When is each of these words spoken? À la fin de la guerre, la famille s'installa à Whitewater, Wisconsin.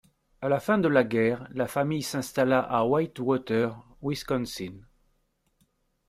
À 0.41 0.49
la 0.49 0.59
fin 0.59 0.79
de 0.79 0.87
la 0.87 1.03
guerre, 1.03 1.47
la 1.51 1.67
famille 1.67 2.01
s'installa 2.01 2.57
à 2.59 2.85
Whitewater, 2.85 3.77
Wisconsin. 4.01 4.79